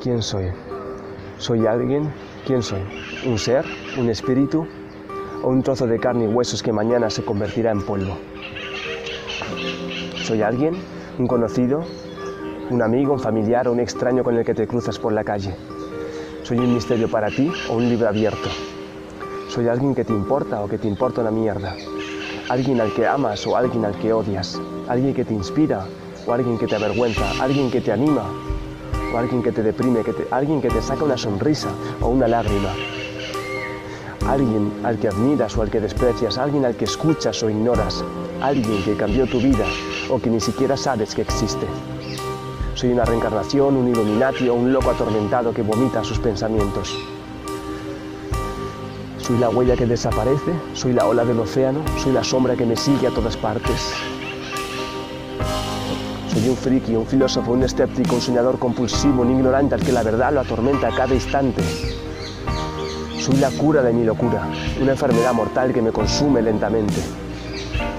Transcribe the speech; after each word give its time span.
¿Quién 0.00 0.22
soy? 0.22 0.46
¿Soy 1.38 1.66
alguien? 1.66 2.12
¿Quién 2.46 2.62
soy? 2.62 2.80
¿Un 3.26 3.36
ser? 3.36 3.64
¿Un 3.98 4.08
espíritu? 4.08 4.64
¿O 5.42 5.48
un 5.48 5.60
trozo 5.64 5.88
de 5.88 5.98
carne 5.98 6.24
y 6.24 6.28
huesos 6.28 6.62
que 6.62 6.72
mañana 6.72 7.10
se 7.10 7.24
convertirá 7.24 7.72
en 7.72 7.82
polvo? 7.82 8.16
¿Soy 10.22 10.42
alguien? 10.42 10.76
¿Un 11.18 11.26
conocido? 11.26 11.84
¿Un 12.70 12.80
amigo? 12.80 13.14
¿Un 13.14 13.18
familiar 13.18 13.66
o 13.66 13.72
un 13.72 13.80
extraño 13.80 14.22
con 14.22 14.36
el 14.36 14.44
que 14.44 14.54
te 14.54 14.68
cruzas 14.68 15.00
por 15.00 15.12
la 15.12 15.24
calle? 15.24 15.56
¿Soy 16.44 16.58
un 16.58 16.74
misterio 16.74 17.10
para 17.10 17.28
ti 17.28 17.50
o 17.68 17.74
un 17.74 17.88
libro 17.88 18.06
abierto? 18.06 18.50
¿Soy 19.48 19.66
alguien 19.66 19.96
que 19.96 20.04
te 20.04 20.12
importa 20.12 20.62
o 20.62 20.68
que 20.68 20.78
te 20.78 20.86
importa 20.86 21.22
una 21.22 21.32
mierda? 21.32 21.74
¿Alguien 22.48 22.80
al 22.80 22.94
que 22.94 23.04
amas 23.04 23.44
o 23.48 23.56
alguien 23.56 23.84
al 23.84 23.98
que 23.98 24.12
odias? 24.12 24.60
¿Alguien 24.88 25.12
que 25.12 25.24
te 25.24 25.34
inspira 25.34 25.86
o 26.24 26.32
alguien 26.32 26.56
que 26.56 26.68
te 26.68 26.76
avergüenza? 26.76 27.24
¿Alguien 27.42 27.68
que 27.68 27.80
te 27.80 27.90
anima 27.90 28.22
o 29.12 29.18
alguien 29.18 29.42
que 29.42 29.52
te 29.52 29.62
deprime, 29.62 30.02
que 30.02 30.14
alguien 30.30 30.60
que 30.60 30.68
te 30.68 30.82
saca 30.82 31.04
una 31.04 31.16
sonrisa 31.16 31.68
o 32.00 32.08
una 32.08 32.28
lágrima, 32.28 32.70
alguien 34.28 34.72
al 34.84 34.98
que 34.98 35.08
admiras 35.08 35.56
o 35.56 35.62
al 35.62 35.70
que 35.70 35.80
desprecias, 35.80 36.38
alguien 36.38 36.64
al 36.64 36.76
que 36.76 36.84
escuchas 36.84 37.42
o 37.42 37.50
ignoras, 37.50 38.04
alguien 38.42 38.82
que 38.84 38.96
cambió 38.96 39.26
tu 39.26 39.38
vida 39.38 39.64
o 40.10 40.18
que 40.18 40.30
ni 40.30 40.40
siquiera 40.40 40.76
sabes 40.76 41.14
que 41.14 41.22
existe. 41.22 41.66
Soy 42.74 42.92
una 42.92 43.04
reencarnación, 43.04 43.76
un 43.76 43.88
Illuminati 43.88 44.48
o 44.48 44.54
un 44.54 44.72
loco 44.72 44.90
atormentado 44.90 45.52
que 45.52 45.62
vomita 45.62 46.04
sus 46.04 46.18
pensamientos. 46.18 46.96
Soy 49.18 49.38
la 49.38 49.50
huella 49.50 49.76
que 49.76 49.84
desaparece, 49.84 50.52
soy 50.74 50.92
la 50.92 51.06
ola 51.06 51.24
del 51.24 51.40
océano, 51.40 51.80
soy 51.96 52.12
la 52.12 52.22
sombra 52.22 52.54
que 52.54 52.64
me 52.64 52.76
sigue 52.76 53.08
a 53.08 53.10
todas 53.10 53.36
partes. 53.36 53.92
Soy 56.38 56.50
un 56.50 56.56
friki, 56.56 56.94
un 56.94 57.04
filósofo, 57.04 57.50
un 57.50 57.64
escéptico, 57.64 58.14
un 58.14 58.20
soñador 58.20 58.60
compulsivo, 58.60 59.22
un 59.22 59.30
ignorante 59.32 59.74
al 59.74 59.82
que 59.82 59.90
la 59.90 60.04
verdad 60.04 60.32
lo 60.32 60.38
atormenta 60.38 60.86
a 60.86 60.94
cada 60.94 61.12
instante. 61.12 61.64
Soy 63.18 63.38
la 63.38 63.50
cura 63.50 63.82
de 63.82 63.92
mi 63.92 64.04
locura, 64.04 64.46
una 64.80 64.92
enfermedad 64.92 65.32
mortal 65.32 65.72
que 65.72 65.82
me 65.82 65.90
consume 65.90 66.40
lentamente. 66.40 66.94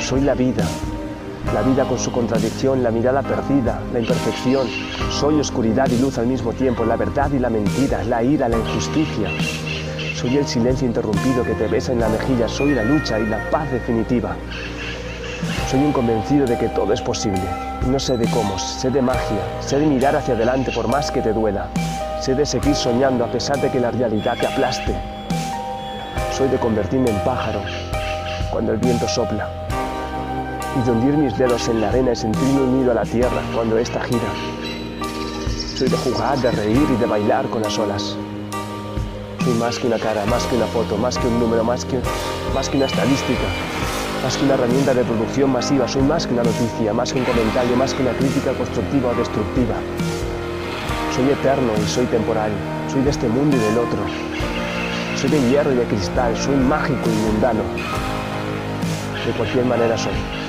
Soy 0.00 0.22
la 0.22 0.32
vida, 0.32 0.64
la 1.52 1.60
vida 1.60 1.84
con 1.84 1.98
su 1.98 2.10
contradicción, 2.10 2.82
la 2.82 2.90
mirada 2.90 3.20
perdida, 3.20 3.82
la 3.92 4.00
imperfección. 4.00 4.66
Soy 5.10 5.38
oscuridad 5.38 5.90
y 5.90 5.98
luz 5.98 6.16
al 6.16 6.26
mismo 6.26 6.54
tiempo, 6.54 6.86
la 6.86 6.96
verdad 6.96 7.30
y 7.32 7.38
la 7.38 7.50
mentira, 7.50 8.02
la 8.04 8.22
ira, 8.22 8.48
la 8.48 8.56
injusticia. 8.56 9.28
Soy 10.14 10.38
el 10.38 10.46
silencio 10.46 10.86
interrumpido 10.86 11.44
que 11.44 11.52
te 11.52 11.68
besa 11.68 11.92
en 11.92 12.00
la 12.00 12.08
mejilla, 12.08 12.48
soy 12.48 12.74
la 12.74 12.82
lucha 12.82 13.18
y 13.18 13.26
la 13.26 13.50
paz 13.50 13.70
definitiva. 13.70 14.34
Soy 15.72 15.80
un 15.80 15.92
convencido 15.92 16.44
de 16.44 16.58
que 16.58 16.68
todo 16.68 16.92
es 16.92 17.00
posible. 17.00 17.40
No 17.88 17.98
sé 17.98 18.18
de 18.18 18.28
cómo, 18.28 18.58
sé 18.58 18.90
de 18.90 19.00
magia, 19.00 19.40
sé 19.60 19.78
de 19.78 19.86
mirar 19.86 20.14
hacia 20.14 20.34
adelante 20.34 20.70
por 20.70 20.86
más 20.86 21.10
que 21.10 21.22
te 21.22 21.32
duela. 21.32 21.66
Sé 22.20 22.34
de 22.34 22.44
seguir 22.44 22.74
soñando 22.74 23.24
a 23.24 23.28
pesar 23.28 23.58
de 23.58 23.70
que 23.70 23.80
la 23.80 23.90
realidad 23.90 24.36
te 24.38 24.46
aplaste. 24.46 24.94
Soy 26.30 26.48
de 26.48 26.58
convertirme 26.58 27.08
en 27.08 27.18
pájaro 27.24 27.62
cuando 28.50 28.72
el 28.72 28.78
viento 28.80 29.08
sopla. 29.08 29.48
Y 30.78 30.84
de 30.84 30.90
hundir 30.90 31.16
mis 31.16 31.38
dedos 31.38 31.66
en 31.68 31.80
la 31.80 31.88
arena 31.88 32.12
y 32.12 32.16
sentirme 32.16 32.60
unido 32.60 32.90
a 32.90 32.96
la 32.96 33.04
tierra 33.04 33.40
cuando 33.54 33.78
ésta 33.78 34.02
gira. 34.02 34.28
Soy 35.74 35.88
de 35.88 35.96
jugar, 35.96 36.36
de 36.36 36.50
reír 36.50 36.86
y 36.94 37.00
de 37.00 37.06
bailar 37.06 37.46
con 37.46 37.62
las 37.62 37.78
olas. 37.78 38.14
Soy 39.42 39.54
más 39.54 39.78
que 39.78 39.86
una 39.86 39.98
cara, 39.98 40.26
más 40.26 40.44
que 40.44 40.54
una 40.54 40.66
foto, 40.66 40.98
más 40.98 41.16
que 41.16 41.26
un 41.26 41.40
número, 41.40 41.64
más 41.64 41.86
que, 41.86 41.98
más 42.54 42.68
que 42.68 42.76
una 42.76 42.84
estadística 42.84 43.48
más 44.22 44.36
que 44.36 44.44
una 44.44 44.54
herramienta 44.54 44.94
de 44.94 45.02
producción 45.02 45.50
masiva, 45.50 45.88
soy 45.88 46.02
más 46.02 46.26
que 46.26 46.32
una 46.32 46.44
noticia, 46.44 46.92
más 46.92 47.12
que 47.12 47.18
un 47.18 47.24
comentario, 47.24 47.76
más 47.76 47.92
que 47.92 48.02
una 48.02 48.12
crítica 48.12 48.52
constructiva 48.52 49.10
o 49.10 49.14
destructiva. 49.14 49.74
Soy 51.14 51.28
eterno 51.30 51.72
y 51.76 51.88
soy 51.88 52.06
temporal, 52.06 52.52
soy 52.90 53.02
de 53.02 53.10
este 53.10 53.28
mundo 53.28 53.56
y 53.56 53.60
del 53.60 53.78
otro. 53.78 53.98
Soy 55.16 55.30
de 55.30 55.50
hierro 55.50 55.72
y 55.72 55.76
de 55.76 55.84
cristal, 55.84 56.36
soy 56.36 56.56
mágico 56.56 57.10
y 57.10 57.32
mundano. 57.32 57.62
De 59.26 59.32
cualquier 59.32 59.64
manera 59.64 59.98
soy. 59.98 60.41